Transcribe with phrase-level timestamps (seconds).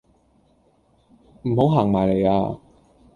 [1.43, 2.59] 唔好行埋嚟呀